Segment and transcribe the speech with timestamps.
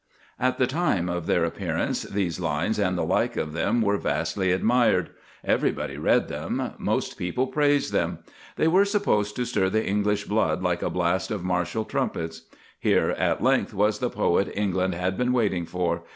[0.39, 4.51] At the time of their appearance these lines and the like of them were vastly
[4.51, 5.11] admired;
[5.43, 8.17] everybody read them, most people praised them.
[8.55, 12.45] They were supposed to stir the English blood like a blast of martial trumpets.
[12.79, 16.01] Here at length was the poet England had been waiting for.